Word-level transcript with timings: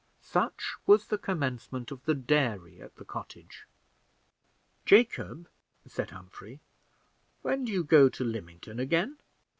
Such 0.23 0.73
was 0.87 1.05
the 1.05 1.19
commencement 1.19 1.91
of 1.91 2.05
the 2.05 2.15
dairy 2.15 2.81
at 2.81 2.95
the 2.95 3.05
cottage. 3.05 3.67
"Jacob," 4.83 5.47
said 5.85 6.09
Humphrey, 6.09 6.59
"when 7.43 7.65
do 7.65 7.71
you 7.71 7.83
go 7.83 8.09
to 8.09 8.23
Lymington 8.23 8.79
again?" 8.79 9.19